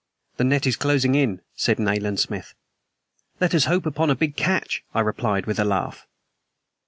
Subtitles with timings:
[0.37, 2.55] "The net is closing in," said Nayland Smith.
[3.39, 6.07] "Let us hope upon a big catch," I replied, with a laugh.